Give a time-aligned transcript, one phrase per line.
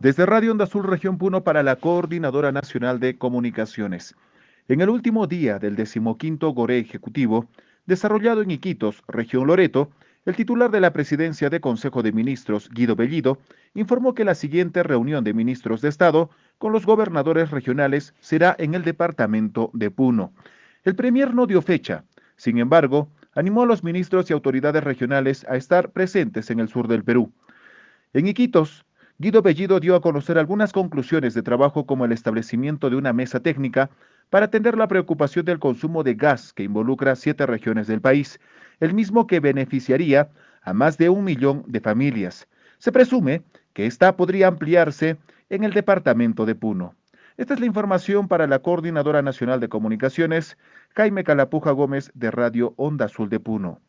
[0.00, 4.14] Desde Radio Onda Azul Región Puno para la Coordinadora Nacional de Comunicaciones.
[4.68, 7.48] En el último día del decimoquinto Gore Ejecutivo,
[7.84, 9.90] desarrollado en Iquitos, región Loreto,
[10.24, 13.38] el titular de la presidencia de Consejo de Ministros, Guido Bellido,
[13.74, 18.74] informó que la siguiente reunión de ministros de Estado con los gobernadores regionales será en
[18.74, 20.32] el departamento de Puno.
[20.84, 22.04] El premier no dio fecha,
[22.36, 26.86] sin embargo, animó a los ministros y autoridades regionales a estar presentes en el sur
[26.86, 27.32] del Perú.
[28.12, 28.86] En Iquitos,
[29.20, 33.40] Guido Bellido dio a conocer algunas conclusiones de trabajo como el establecimiento de una mesa
[33.40, 33.90] técnica
[34.30, 38.38] para atender la preocupación del consumo de gas que involucra siete regiones del país,
[38.78, 40.30] el mismo que beneficiaría
[40.62, 42.46] a más de un millón de familias.
[42.78, 43.42] Se presume
[43.72, 45.16] que esta podría ampliarse
[45.50, 46.94] en el departamento de Puno.
[47.36, 50.56] Esta es la información para la Coordinadora Nacional de Comunicaciones,
[50.94, 53.80] Jaime Calapuja Gómez de Radio Onda Azul de Puno.